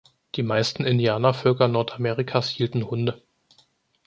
Die 0.33 0.41
meisten 0.41 0.83
Indianervölker 0.83 1.67
Nordamerikas 1.67 2.49
hielten 2.49 2.85
Hunde. 2.89 3.21